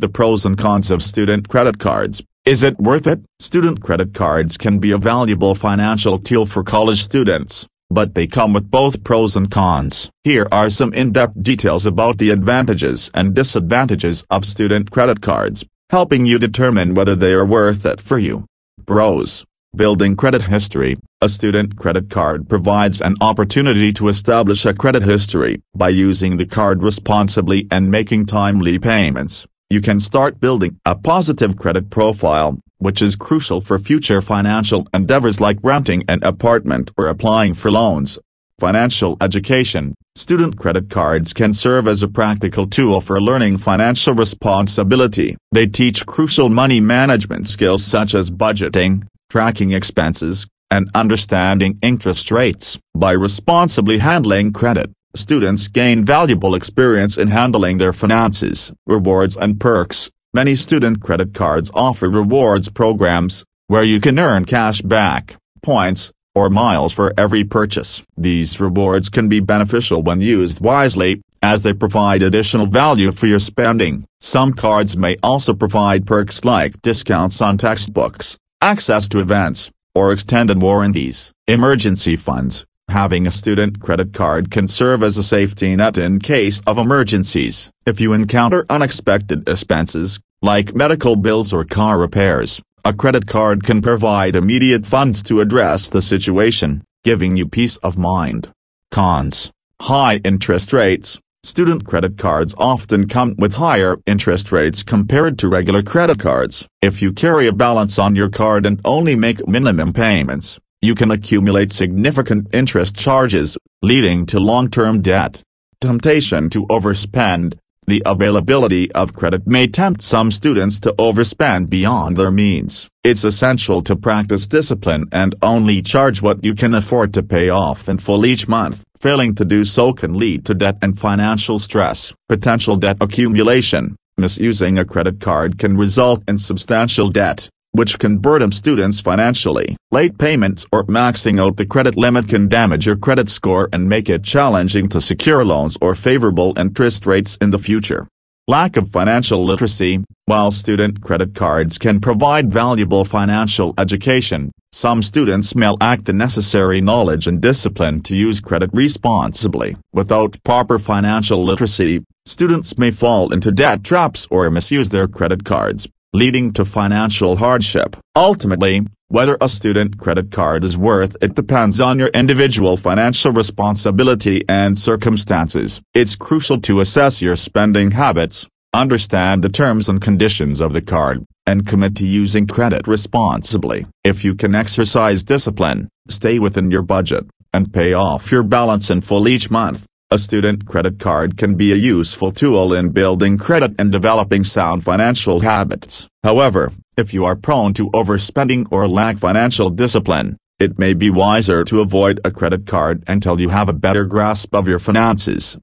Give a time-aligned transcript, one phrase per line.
[0.00, 2.22] The pros and cons of student credit cards.
[2.46, 3.20] Is it worth it?
[3.38, 8.54] Student credit cards can be a valuable financial tool for college students, but they come
[8.54, 10.08] with both pros and cons.
[10.24, 16.24] Here are some in-depth details about the advantages and disadvantages of student credit cards, helping
[16.24, 18.46] you determine whether they are worth it for you.
[18.86, 19.44] Pros.
[19.76, 20.96] Building credit history.
[21.20, 26.46] A student credit card provides an opportunity to establish a credit history by using the
[26.46, 33.00] card responsibly and making timely payments you can start building a positive credit profile, which
[33.00, 38.18] is crucial for future financial endeavors like renting an apartment or applying for loans.
[38.58, 39.94] Financial education.
[40.16, 45.36] Student credit cards can serve as a practical tool for learning financial responsibility.
[45.52, 52.76] They teach crucial money management skills such as budgeting, tracking expenses, and understanding interest rates.
[52.94, 58.72] By responsibly handling credit, Students gain valuable experience in handling their finances.
[58.86, 60.08] Rewards and perks.
[60.32, 66.48] Many student credit cards offer rewards programs, where you can earn cash back, points, or
[66.48, 68.04] miles for every purchase.
[68.16, 73.40] These rewards can be beneficial when used wisely, as they provide additional value for your
[73.40, 74.04] spending.
[74.20, 80.62] Some cards may also provide perks like discounts on textbooks, access to events, or extended
[80.62, 81.32] warranties.
[81.48, 82.64] Emergency funds.
[82.90, 87.70] Having a student credit card can serve as a safety net in case of emergencies.
[87.86, 93.80] If you encounter unexpected expenses, like medical bills or car repairs, a credit card can
[93.80, 98.50] provide immediate funds to address the situation, giving you peace of mind.
[98.90, 99.52] Cons.
[99.82, 101.20] High interest rates.
[101.44, 106.66] Student credit cards often come with higher interest rates compared to regular credit cards.
[106.82, 111.10] If you carry a balance on your card and only make minimum payments, you can
[111.10, 115.42] accumulate significant interest charges, leading to long-term debt.
[115.80, 117.58] Temptation to overspend.
[117.86, 122.88] The availability of credit may tempt some students to overspend beyond their means.
[123.04, 127.88] It's essential to practice discipline and only charge what you can afford to pay off
[127.88, 128.82] in full each month.
[128.98, 132.14] Failing to do so can lead to debt and financial stress.
[132.28, 133.96] Potential debt accumulation.
[134.16, 139.76] Misusing a credit card can result in substantial debt which can burden students financially.
[139.90, 144.08] Late payments or maxing out the credit limit can damage your credit score and make
[144.08, 148.08] it challenging to secure loans or favorable interest rates in the future.
[148.48, 150.02] Lack of financial literacy.
[150.24, 156.80] While student credit cards can provide valuable financial education, some students may lack the necessary
[156.80, 159.76] knowledge and discipline to use credit responsibly.
[159.92, 165.88] Without proper financial literacy, students may fall into debt traps or misuse their credit cards
[166.12, 167.96] leading to financial hardship.
[168.16, 174.42] Ultimately, whether a student credit card is worth it depends on your individual financial responsibility
[174.48, 175.80] and circumstances.
[175.94, 181.24] It's crucial to assess your spending habits, understand the terms and conditions of the card,
[181.46, 183.86] and commit to using credit responsibly.
[184.04, 189.00] If you can exercise discipline, stay within your budget, and pay off your balance in
[189.00, 193.72] full each month, a student credit card can be a useful tool in building credit
[193.78, 196.08] and developing sound financial habits.
[196.24, 201.62] However, if you are prone to overspending or lack financial discipline, it may be wiser
[201.62, 205.58] to avoid a credit card until you have a better grasp of your finances.